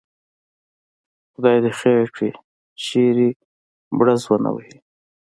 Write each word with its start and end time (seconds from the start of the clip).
خدای 1.33 1.57
دې 1.63 1.71
خیر 1.79 2.05
کړي، 2.15 2.29
چېرته 2.83 3.27
بړز 3.97 4.21
ونه 4.27 4.49
وهي. 4.53 4.77